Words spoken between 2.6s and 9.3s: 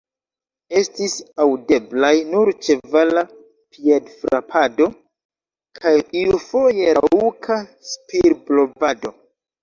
ĉevala piedfrapado kaj iufoje raŭka spirblovado.